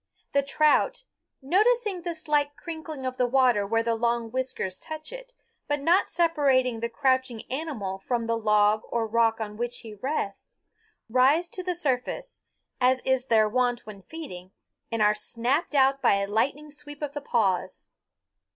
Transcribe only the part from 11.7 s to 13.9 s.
surface, as is their wont